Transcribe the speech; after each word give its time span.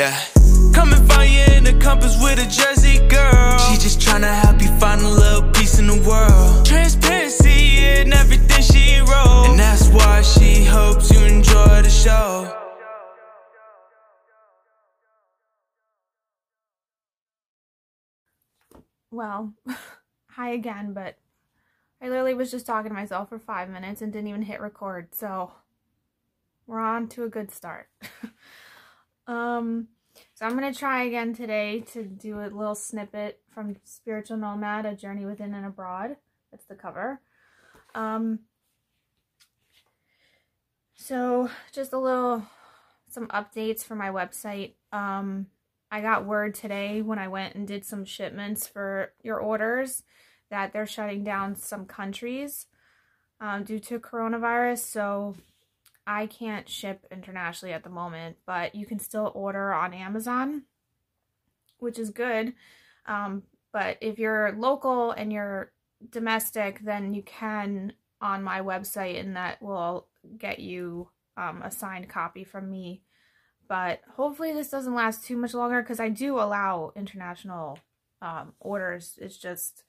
Yeah. 0.00 0.18
Come 0.72 0.94
and 0.94 1.06
find 1.06 1.30
you 1.30 1.44
in 1.56 1.64
the 1.64 1.74
compass 1.74 2.16
with 2.22 2.38
a 2.38 2.48
Jersey 2.48 3.06
girl. 3.08 3.58
She 3.58 3.76
just 3.76 4.00
tryna 4.00 4.32
help 4.32 4.62
you 4.62 4.68
find 4.78 5.02
a 5.02 5.06
little 5.06 5.50
peace 5.50 5.78
in 5.78 5.88
the 5.88 6.00
world. 6.08 6.64
Transparency 6.64 7.84
in 7.84 8.10
everything 8.10 8.62
she 8.62 9.00
wrote. 9.00 9.48
And 9.50 9.60
that's 9.60 9.88
why 9.88 10.22
she 10.22 10.64
hopes 10.64 11.12
you 11.12 11.20
enjoy 11.26 11.82
the 11.82 11.90
show. 11.90 12.50
Well, 19.10 19.52
hi 20.30 20.48
again, 20.52 20.94
but 20.94 21.18
I 22.00 22.08
literally 22.08 22.32
was 22.32 22.50
just 22.50 22.64
talking 22.64 22.88
to 22.88 22.94
myself 22.94 23.28
for 23.28 23.38
five 23.38 23.68
minutes 23.68 24.00
and 24.00 24.10
didn't 24.10 24.28
even 24.28 24.44
hit 24.44 24.62
record, 24.62 25.14
so 25.14 25.52
we're 26.66 26.80
on 26.80 27.06
to 27.08 27.24
a 27.24 27.28
good 27.28 27.52
start. 27.52 27.88
um, 29.30 29.86
so 30.34 30.44
I'm 30.44 30.58
going 30.58 30.72
to 30.72 30.78
try 30.78 31.04
again 31.04 31.34
today 31.34 31.84
to 31.92 32.02
do 32.02 32.40
a 32.40 32.50
little 32.50 32.74
snippet 32.74 33.40
from 33.48 33.76
Spiritual 33.84 34.38
Nomad, 34.38 34.86
A 34.86 34.94
Journey 34.94 35.24
Within 35.24 35.54
and 35.54 35.66
Abroad. 35.66 36.16
That's 36.50 36.64
the 36.64 36.74
cover. 36.74 37.20
Um, 37.94 38.40
so 40.96 41.48
just 41.72 41.92
a 41.92 41.98
little, 41.98 42.44
some 43.08 43.28
updates 43.28 43.84
for 43.84 43.94
my 43.94 44.08
website. 44.08 44.72
Um, 44.92 45.46
I 45.92 46.00
got 46.00 46.26
word 46.26 46.54
today 46.54 47.00
when 47.00 47.20
I 47.20 47.28
went 47.28 47.54
and 47.54 47.68
did 47.68 47.84
some 47.84 48.04
shipments 48.04 48.66
for 48.66 49.12
your 49.22 49.38
orders 49.38 50.02
that 50.50 50.72
they're 50.72 50.86
shutting 50.86 51.22
down 51.22 51.54
some 51.54 51.86
countries 51.86 52.66
um, 53.40 53.62
due 53.62 53.78
to 53.78 54.00
coronavirus. 54.00 54.78
So 54.78 55.36
I 56.10 56.26
can't 56.26 56.68
ship 56.68 57.06
internationally 57.12 57.72
at 57.72 57.84
the 57.84 57.88
moment, 57.88 58.38
but 58.44 58.74
you 58.74 58.84
can 58.84 58.98
still 58.98 59.30
order 59.32 59.72
on 59.72 59.94
Amazon, 59.94 60.64
which 61.78 62.00
is 62.00 62.10
good. 62.10 62.52
Um, 63.06 63.44
but 63.72 63.96
if 64.00 64.18
you're 64.18 64.50
local 64.58 65.12
and 65.12 65.32
you're 65.32 65.70
domestic, 66.10 66.80
then 66.80 67.14
you 67.14 67.22
can 67.22 67.92
on 68.20 68.42
my 68.42 68.60
website, 68.60 69.20
and 69.20 69.36
that 69.36 69.62
will 69.62 70.08
get 70.36 70.58
you 70.58 71.10
um, 71.36 71.62
a 71.62 71.70
signed 71.70 72.08
copy 72.08 72.42
from 72.42 72.68
me. 72.68 73.02
But 73.68 74.00
hopefully, 74.16 74.52
this 74.52 74.68
doesn't 74.68 74.96
last 74.96 75.24
too 75.24 75.36
much 75.36 75.54
longer 75.54 75.80
because 75.80 76.00
I 76.00 76.08
do 76.08 76.40
allow 76.40 76.92
international 76.96 77.78
um, 78.20 78.54
orders. 78.58 79.16
It's 79.22 79.38
just, 79.38 79.84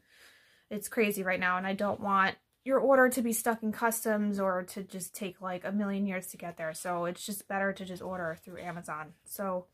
it's 0.70 0.88
crazy 0.88 1.24
right 1.24 1.40
now, 1.40 1.58
and 1.58 1.66
I 1.66 1.74
don't 1.74 2.00
want 2.00 2.36
your 2.64 2.80
order 2.80 3.10
to 3.10 3.22
be 3.22 3.34
stuck 3.34 3.64
in 3.64 3.72
customs 3.72 4.40
or 4.40 4.64
to 4.64 4.84
just 4.84 5.16
take 5.16 5.42
like 5.42 5.66
a 5.66 5.72
million 5.72 6.06
years 6.06 6.28
to 6.28 6.38
get 6.38 6.58
there. 6.58 6.74
So 6.74 7.06
it's 7.06 7.26
just 7.26 7.48
better 7.48 7.74
to 7.74 7.86
just 7.86 8.02
order 8.02 8.38
through 8.44 8.60
Amazon. 8.60 9.14
So 9.26 9.66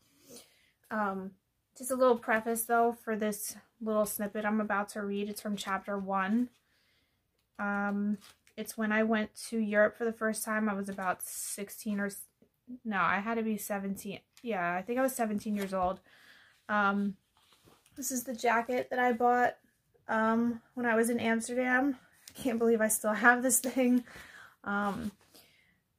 um, 0.90 1.32
just 1.76 1.90
a 1.90 1.96
little 1.96 2.16
preface 2.16 2.64
though 2.64 2.92
for 2.92 3.14
this 3.14 3.56
little 3.80 4.06
snippet 4.06 4.44
I'm 4.46 4.60
about 4.60 4.88
to 4.90 5.02
read. 5.02 5.28
It's 5.28 5.42
from 5.42 5.56
chapter 5.56 5.98
one. 5.98 6.48
Um, 7.58 8.18
it's 8.56 8.78
when 8.78 8.90
I 8.90 9.02
went 9.02 9.34
to 9.48 9.58
Europe 9.58 9.96
for 9.96 10.04
the 10.04 10.12
first 10.12 10.44
time. 10.44 10.68
I 10.68 10.74
was 10.74 10.88
about 10.88 11.22
16 11.22 12.00
or 12.00 12.10
no, 12.84 13.00
I 13.00 13.20
had 13.20 13.34
to 13.36 13.42
be 13.42 13.56
17. 13.56 14.20
Yeah, 14.42 14.74
I 14.74 14.82
think 14.82 14.98
I 14.98 15.02
was 15.02 15.14
17 15.14 15.54
years 15.54 15.74
old. 15.74 16.00
Um, 16.68 17.16
this 17.96 18.10
is 18.10 18.24
the 18.24 18.34
jacket 18.34 18.88
that 18.90 18.98
I 18.98 19.12
bought 19.12 19.56
um, 20.08 20.62
when 20.74 20.86
I 20.86 20.94
was 20.94 21.10
in 21.10 21.20
Amsterdam 21.20 21.96
can't 22.42 22.58
believe 22.58 22.80
I 22.80 22.88
still 22.88 23.12
have 23.12 23.42
this 23.42 23.58
thing. 23.60 24.04
Um, 24.64 25.12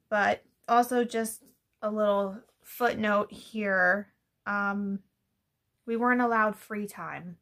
but 0.09 0.43
also 0.67 1.03
just 1.03 1.43
a 1.81 1.89
little 1.89 2.37
footnote 2.63 3.31
here. 3.31 4.07
Um, 4.45 4.99
we 5.85 5.95
weren't 5.97 6.21
allowed 6.21 6.55
free 6.55 6.87
time. 6.87 7.37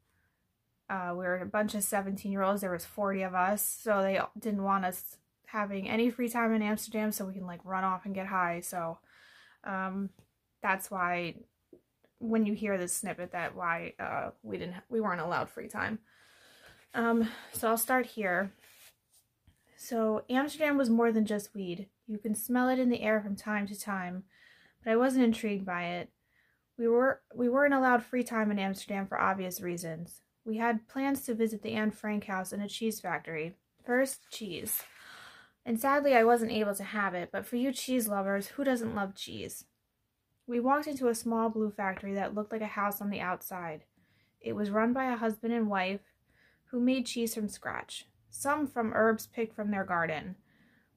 Uh, 0.90 1.10
we 1.12 1.26
were 1.26 1.38
a 1.38 1.46
bunch 1.46 1.76
of 1.76 1.84
17 1.84 2.32
year 2.32 2.44
olds. 2.44 2.62
There 2.62 2.72
was 2.72 2.86
40 2.86 3.24
of 3.24 3.36
us. 3.36 3.62
So 3.84 4.02
they 4.02 4.20
didn't 4.40 4.64
want 4.64 4.86
us 4.86 5.18
having 5.48 5.90
any 5.90 6.10
free 6.10 6.30
time 6.30 6.54
in 6.54 6.62
Amsterdam 6.62 7.12
so 7.12 7.26
we 7.26 7.34
can 7.34 7.46
like 7.46 7.62
run 7.64 7.84
off 7.84 8.06
and 8.06 8.16
get 8.16 8.28
high. 8.28 8.62
So, 8.62 9.00
um, 9.64 10.10
that's 10.62 10.90
why 10.90 11.36
when 12.20 12.46
you 12.46 12.54
hear 12.54 12.78
this 12.78 12.94
snippet 12.94 13.32
that 13.32 13.56
why, 13.56 13.94
uh, 14.00 14.32
we 14.44 14.58
didn't, 14.58 14.76
we 14.90 15.00
weren't 15.00 15.22
allowed 15.22 15.50
free 15.50 15.68
time. 15.68 16.00
Um, 16.94 17.30
so 17.54 17.68
I'll 17.68 17.78
start 17.78 18.06
here. 18.06 18.52
So 19.80 20.24
Amsterdam 20.28 20.76
was 20.76 20.90
more 20.90 21.12
than 21.12 21.26
just 21.26 21.54
weed. 21.54 21.88
You 22.08 22.18
can 22.18 22.34
smell 22.34 22.68
it 22.68 22.80
in 22.80 22.90
the 22.90 23.04
air 23.04 23.22
from 23.22 23.36
time 23.36 23.68
to 23.68 23.80
time, 23.80 24.24
but 24.84 24.92
I 24.92 24.96
wasn't 24.96 25.26
intrigued 25.26 25.68
by 25.68 25.84
it. 25.84 26.10
We 26.80 26.88
were 26.88 27.22
we 27.36 27.48
weren't 27.48 27.76
allowed 27.76 28.04
free 28.04 28.24
time 28.24 28.50
in 28.50 28.58
Amsterdam 28.58 29.06
for 29.06 29.22
obvious 29.22 29.62
reasons. 29.62 30.22
We 30.44 30.58
had 30.58 30.88
plans 30.88 31.22
to 31.24 31.36
visit 31.36 31.62
the 31.62 31.74
Anne 31.74 31.92
Frank 31.92 32.26
house 32.26 32.52
and 32.52 32.64
a 32.64 32.68
cheese 32.68 33.00
factory. 33.00 33.54
First, 33.86 34.32
cheese. 34.32 34.82
And 35.64 35.80
sadly, 35.80 36.16
I 36.16 36.24
wasn't 36.24 36.52
able 36.52 36.74
to 36.74 36.84
have 36.84 37.14
it, 37.14 37.30
but 37.32 37.46
for 37.46 37.58
you 37.58 37.72
cheese 37.72 38.08
lovers, 38.08 38.48
who 38.48 38.64
doesn't 38.64 38.96
love 38.96 39.14
cheese? 39.14 39.66
We 40.48 40.60
walked 40.60 40.88
into 40.88 41.08
a 41.08 41.16
small 41.16 41.50
blue 41.50 41.70
factory 41.70 42.16
that 42.16 42.34
looked 42.34 42.52
like 42.52 42.62
a 42.62 42.68
house 42.68 43.00
on 43.00 43.12
the 43.12 43.20
outside. 43.20 43.84
It 44.42 44.54
was 44.54 44.72
run 44.72 44.92
by 44.92 45.12
a 45.12 45.18
husband 45.18 45.54
and 45.54 45.70
wife 45.70 46.02
who 46.72 46.80
made 46.80 47.06
cheese 47.06 47.36
from 47.36 47.48
scratch 47.48 48.08
some 48.38 48.68
from 48.68 48.94
herbs 48.94 49.28
picked 49.28 49.56
from 49.56 49.72
their 49.72 49.84
garden. 49.84 50.36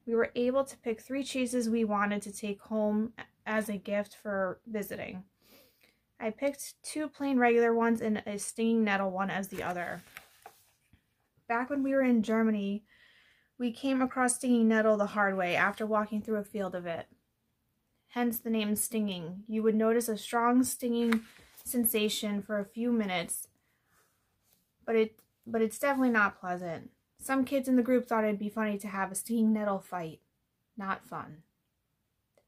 We 0.05 0.15
were 0.15 0.31
able 0.35 0.63
to 0.63 0.77
pick 0.77 1.01
three 1.01 1.23
cheeses 1.23 1.69
we 1.69 1.83
wanted 1.83 2.21
to 2.23 2.31
take 2.31 2.61
home 2.61 3.13
as 3.45 3.67
a 3.67 3.77
gift 3.77 4.15
for 4.21 4.59
visiting. 4.67 5.23
I 6.19 6.29
picked 6.29 6.75
two 6.83 7.09
plain 7.09 7.39
regular 7.39 7.73
ones 7.73 8.01
and 8.01 8.21
a 8.27 8.37
stinging 8.37 8.83
nettle 8.83 9.09
one 9.09 9.31
as 9.31 9.47
the 9.47 9.63
other. 9.63 10.01
Back 11.47 11.69
when 11.69 11.81
we 11.81 11.93
were 11.93 12.03
in 12.03 12.21
Germany, 12.21 12.83
we 13.57 13.71
came 13.71 14.01
across 14.01 14.35
stinging 14.35 14.67
nettle 14.67 14.97
the 14.97 15.07
hard 15.07 15.35
way 15.35 15.55
after 15.55 15.85
walking 15.85 16.21
through 16.21 16.37
a 16.37 16.43
field 16.43 16.75
of 16.75 16.85
it. 16.85 17.07
Hence 18.09 18.39
the 18.39 18.49
name 18.49 18.75
stinging. 18.75 19.43
You 19.47 19.63
would 19.63 19.75
notice 19.75 20.09
a 20.09 20.17
strong 20.17 20.63
stinging 20.63 21.21
sensation 21.63 22.41
for 22.43 22.59
a 22.59 22.65
few 22.65 22.91
minutes, 22.91 23.47
but 24.85 24.95
it 24.95 25.19
but 25.47 25.61
it's 25.61 25.79
definitely 25.79 26.11
not 26.11 26.39
pleasant. 26.39 26.91
Some 27.21 27.45
kids 27.45 27.67
in 27.67 27.75
the 27.75 27.83
group 27.83 28.07
thought 28.07 28.23
it'd 28.23 28.39
be 28.39 28.49
funny 28.49 28.79
to 28.79 28.87
have 28.87 29.11
a 29.11 29.15
stinging 29.15 29.53
nettle 29.53 29.79
fight. 29.79 30.21
Not 30.75 31.05
fun. 31.05 31.43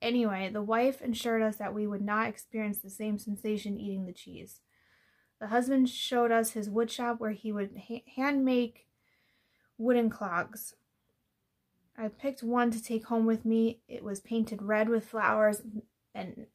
Anyway, 0.01 0.49
the 0.51 0.63
wife 0.63 0.99
assured 0.99 1.43
us 1.43 1.57
that 1.57 1.75
we 1.75 1.85
would 1.85 2.01
not 2.01 2.27
experience 2.27 2.79
the 2.79 2.89
same 2.89 3.19
sensation 3.19 3.79
eating 3.79 4.05
the 4.05 4.11
cheese. 4.11 4.61
The 5.39 5.47
husband 5.47 5.89
showed 5.89 6.31
us 6.31 6.51
his 6.51 6.71
wood 6.71 6.89
shop 6.89 7.19
where 7.19 7.31
he 7.31 7.51
would 7.51 7.83
ha 7.87 7.99
hand 8.15 8.43
make 8.43 8.87
wooden 9.77 10.09
clogs. 10.09 10.73
I 11.95 12.07
picked 12.07 12.41
one 12.41 12.71
to 12.71 12.81
take 12.81 13.05
home 13.05 13.27
with 13.27 13.45
me. 13.45 13.79
It 13.87 14.03
was 14.03 14.21
painted 14.21 14.63
red 14.63 14.89
with 14.89 15.05
flowers 15.05 15.61
and 16.15 16.47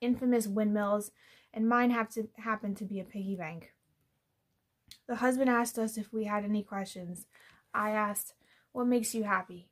infamous 0.00 0.46
windmills, 0.46 1.10
and 1.52 1.68
mine 1.68 1.90
to, 2.10 2.28
happened 2.36 2.76
to 2.76 2.84
be 2.84 3.00
a 3.00 3.04
piggy 3.04 3.34
bank. 3.34 3.72
The 5.08 5.16
husband 5.16 5.50
asked 5.50 5.78
us 5.78 5.96
if 5.96 6.12
we 6.12 6.24
had 6.24 6.44
any 6.44 6.62
questions. 6.62 7.26
I 7.76 7.90
asked, 7.90 8.34
What 8.72 8.86
makes 8.86 9.14
you 9.14 9.24
happy? 9.24 9.68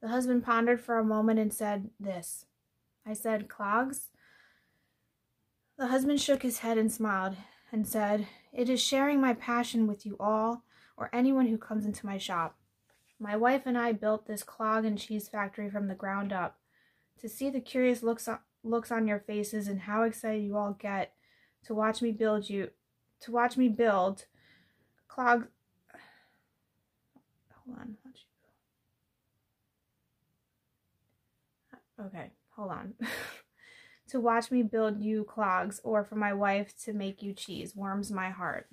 The 0.00 0.08
husband 0.08 0.44
pondered 0.44 0.80
for 0.80 0.98
a 0.98 1.04
moment 1.04 1.40
and 1.40 1.52
said, 1.52 1.90
This. 1.98 2.46
I 3.04 3.12
said, 3.12 3.48
Clogs? 3.48 4.08
The 5.78 5.88
husband 5.88 6.20
shook 6.20 6.42
his 6.42 6.58
head 6.58 6.78
and 6.78 6.90
smiled 6.90 7.36
and 7.72 7.86
said, 7.86 8.26
It 8.52 8.68
is 8.68 8.80
sharing 8.80 9.20
my 9.20 9.34
passion 9.34 9.86
with 9.86 10.06
you 10.06 10.16
all 10.18 10.64
or 10.96 11.10
anyone 11.12 11.46
who 11.46 11.58
comes 11.58 11.84
into 11.84 12.06
my 12.06 12.18
shop. 12.18 12.56
My 13.20 13.36
wife 13.36 13.62
and 13.66 13.76
I 13.76 13.92
built 13.92 14.26
this 14.26 14.42
clog 14.42 14.84
and 14.84 14.98
cheese 14.98 15.28
factory 15.28 15.68
from 15.68 15.88
the 15.88 15.94
ground 15.94 16.32
up. 16.32 16.58
To 17.20 17.28
see 17.28 17.50
the 17.50 17.60
curious 17.60 18.02
looks 18.02 18.28
on, 18.28 18.38
looks 18.62 18.92
on 18.92 19.06
your 19.06 19.20
faces 19.20 19.66
and 19.66 19.80
how 19.80 20.02
excited 20.02 20.44
you 20.44 20.56
all 20.56 20.76
get 20.78 21.12
to 21.64 21.74
watch 21.74 22.00
me 22.00 22.12
build 22.12 22.48
you 22.48 22.70
to 23.20 23.32
watch 23.32 23.56
me 23.56 23.68
build 23.68 24.26
clog 25.08 25.48
Hold 27.68 27.80
on. 27.80 27.96
Okay, 32.06 32.30
hold 32.50 32.70
on. 32.70 32.94
to 34.08 34.20
watch 34.20 34.50
me 34.50 34.62
build 34.62 35.02
you 35.02 35.24
clogs 35.24 35.80
or 35.84 36.04
for 36.04 36.14
my 36.16 36.32
wife 36.32 36.72
to 36.84 36.92
make 36.92 37.22
you 37.22 37.32
cheese 37.32 37.74
warms 37.74 38.10
my 38.10 38.30
heart. 38.30 38.68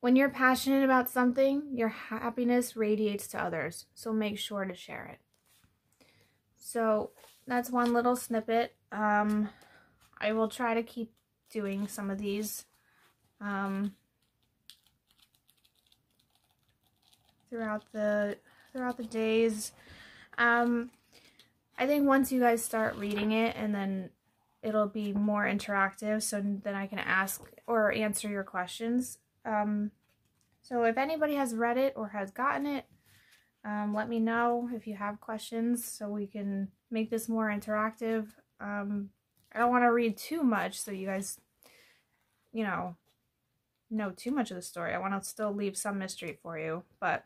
When 0.00 0.14
you're 0.14 0.30
passionate 0.30 0.84
about 0.84 1.10
something, 1.10 1.62
your 1.74 1.88
happiness 1.88 2.76
radiates 2.76 3.26
to 3.28 3.42
others, 3.42 3.86
so 3.94 4.12
make 4.12 4.38
sure 4.38 4.64
to 4.64 4.74
share 4.74 5.06
it. 5.06 5.18
So 6.56 7.10
that's 7.46 7.70
one 7.70 7.92
little 7.92 8.14
snippet. 8.14 8.76
Um, 8.92 9.48
I 10.20 10.32
will 10.32 10.48
try 10.48 10.74
to 10.74 10.82
keep 10.82 11.12
doing 11.50 11.88
some 11.88 12.10
of 12.10 12.18
these. 12.18 12.66
Um, 13.40 13.94
throughout 17.56 17.84
the 17.92 18.36
throughout 18.72 18.96
the 18.96 19.04
days. 19.04 19.72
Um, 20.36 20.90
I 21.78 21.86
think 21.86 22.06
once 22.06 22.30
you 22.30 22.40
guys 22.40 22.62
start 22.62 22.96
reading 22.96 23.32
it 23.32 23.56
and 23.56 23.74
then 23.74 24.10
it'll 24.62 24.88
be 24.88 25.12
more 25.12 25.44
interactive 25.44 26.22
so 26.22 26.42
then 26.42 26.74
I 26.74 26.86
can 26.86 26.98
ask 26.98 27.42
or 27.66 27.92
answer 27.92 28.28
your 28.28 28.44
questions. 28.44 29.18
Um, 29.44 29.90
so 30.60 30.84
if 30.84 30.98
anybody 30.98 31.34
has 31.34 31.54
read 31.54 31.78
it 31.78 31.94
or 31.96 32.08
has 32.08 32.30
gotten 32.30 32.66
it, 32.66 32.84
um, 33.64 33.94
let 33.94 34.08
me 34.08 34.20
know 34.20 34.68
if 34.74 34.86
you 34.86 34.94
have 34.94 35.20
questions 35.20 35.84
so 35.84 36.08
we 36.08 36.26
can 36.26 36.68
make 36.90 37.10
this 37.10 37.28
more 37.28 37.48
interactive. 37.48 38.26
Um, 38.60 39.10
I 39.52 39.58
don't 39.58 39.70
want 39.70 39.84
to 39.84 39.92
read 39.92 40.16
too 40.16 40.42
much 40.42 40.80
so 40.80 40.90
you 40.90 41.06
guys, 41.06 41.40
you 42.52 42.64
know, 42.64 42.96
know 43.90 44.10
too 44.10 44.30
much 44.30 44.50
of 44.50 44.56
the 44.56 44.62
story. 44.62 44.92
I 44.92 44.98
want 44.98 45.20
to 45.20 45.28
still 45.28 45.52
leave 45.52 45.76
some 45.76 45.98
mystery 45.98 46.38
for 46.42 46.58
you, 46.58 46.82
but 47.00 47.24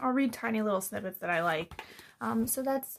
I'll 0.00 0.12
read 0.12 0.32
tiny 0.32 0.62
little 0.62 0.80
snippets 0.80 1.18
that 1.18 1.30
I 1.30 1.42
like. 1.42 1.82
Um, 2.20 2.46
so 2.46 2.62
that's 2.62 2.98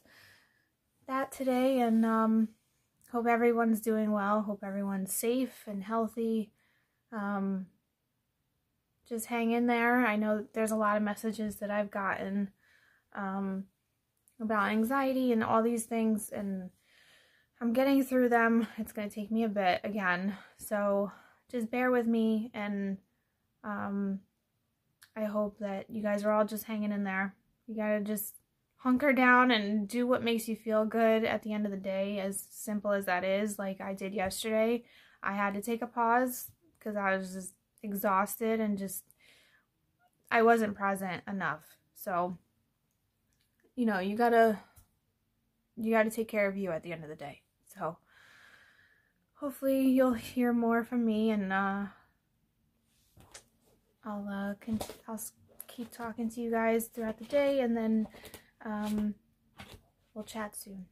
that 1.08 1.32
today, 1.32 1.80
and 1.80 2.06
um, 2.06 2.50
hope 3.12 3.28
everyone's 3.28 3.82
doing 3.82 4.12
well. 4.12 4.42
Hope 4.42 4.64
everyone's 4.64 5.14
safe 5.14 5.64
and 5.68 5.84
healthy. 5.84 6.52
Um, 7.12 7.68
just 9.08 9.26
hang 9.26 9.52
in 9.52 9.66
there. 9.66 10.06
I 10.06 10.16
know 10.16 10.46
there's 10.54 10.72
a 10.72 10.78
lot 10.78 10.98
of 10.98 11.04
messages 11.04 11.58
that 11.58 11.72
I've 11.72 11.90
gotten 11.90 12.52
um, 13.16 13.66
about 14.40 14.70
anxiety 14.70 15.32
and 15.32 15.44
all 15.44 15.64
these 15.64 15.86
things, 15.86 16.30
and 16.30 16.70
I'm 17.60 17.74
getting 17.74 18.04
through 18.04 18.30
them. 18.30 18.68
It's 18.78 18.92
going 18.92 19.10
to 19.10 19.14
take 19.14 19.32
me 19.32 19.44
a 19.44 19.50
bit 19.50 19.82
again, 19.84 20.36
so 20.58 21.12
just 21.50 21.72
bear 21.72 21.90
with 21.90 22.06
me, 22.06 22.52
and 22.54 22.98
um, 23.64 24.20
I 25.20 25.26
hope 25.26 25.60
that 25.60 25.90
you 25.90 26.02
guys 26.02 26.24
are 26.24 26.32
all 26.32 26.46
just 26.46 26.66
hanging 26.66 26.94
in 26.94 27.04
there. 27.04 27.36
You 27.68 27.76
got 27.76 27.90
to 27.90 28.00
just 28.00 28.36
hunker 28.78 29.12
down 29.12 29.52
and 29.52 29.88
do 29.88 30.08
what 30.08 30.24
makes 30.24 30.48
you 30.48 30.56
feel 30.56 30.86
good 30.86 31.26
at 31.26 31.44
the 31.44 31.52
end 31.52 31.66
of 31.66 31.72
the 31.72 31.78
day, 31.78 32.20
as 32.20 32.46
simple 32.50 32.92
as 32.92 33.06
that 33.06 33.26
is. 33.26 33.60
Like 33.60 33.82
I 33.82 33.94
did 33.94 34.14
yesterday, 34.14 34.86
I 35.22 35.34
had 35.34 35.54
to 35.56 35.62
take 35.62 35.82
a 35.82 35.88
pause 35.88 36.52
because 36.78 36.96
I 36.96 37.18
was 37.18 37.34
just 37.34 37.54
exhausted 37.84 38.62
and 38.62 38.78
just 38.78 39.04
I 40.32 40.42
wasn't 40.42 40.76
present 40.76 41.24
enough. 41.28 41.64
So, 41.96 42.38
you 43.76 43.86
know, 43.86 44.00
you 44.00 44.16
gotta 44.16 44.60
you 45.76 45.92
gotta 45.92 46.12
take 46.12 46.30
care 46.30 46.48
of 46.48 46.56
you 46.56 46.72
at 46.72 46.84
the 46.84 46.94
end 46.94 47.04
of 47.04 47.10
the 47.10 47.16
day. 47.16 47.42
So 47.76 47.98
hopefully 49.34 49.82
you'll 49.90 50.14
hear 50.14 50.54
more 50.54 50.86
from 50.86 51.06
me 51.06 51.30
and 51.32 51.52
uh 51.52 51.86
I'll 54.06 54.28
uh 54.28 54.54
con- 54.66 54.80
I'll 55.08 55.22
keep 55.68 55.92
talking 55.92 56.30
to 56.32 56.42
you 56.42 56.52
guys 56.52 56.88
throughout 56.88 57.18
the 57.18 57.26
day 57.26 57.60
and 57.62 57.76
then 57.76 58.08
um 58.66 59.16
we'll 60.14 60.24
chat 60.26 60.56
soon. 60.56 60.86